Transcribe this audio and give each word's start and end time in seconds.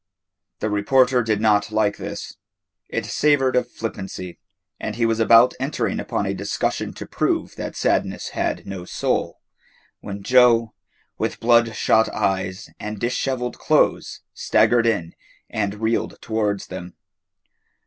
The 0.61 0.69
reporter 0.71 1.21
did 1.21 1.39
not 1.39 1.71
like 1.71 1.97
this. 1.97 2.35
It 2.89 3.05
savoured 3.05 3.55
of 3.55 3.69
flippancy, 3.69 4.39
and 4.79 4.95
he 4.95 5.05
was 5.05 5.19
about 5.19 5.53
entering 5.59 5.99
upon 5.99 6.25
a 6.25 6.33
discussion 6.33 6.91
to 6.93 7.05
prove 7.05 7.55
that 7.57 7.75
Sadness 7.75 8.29
had 8.29 8.65
no 8.65 8.83
soul, 8.83 9.41
when 9.99 10.23
Joe, 10.23 10.73
with 11.19 11.39
blood 11.39 11.75
shot 11.75 12.09
eyes 12.09 12.67
and 12.79 12.99
dishevelled 12.99 13.59
clothes, 13.59 14.21
staggered 14.33 14.87
in 14.87 15.13
and 15.51 15.75
reeled 15.75 16.19
towards 16.19 16.65
them. 16.65 16.95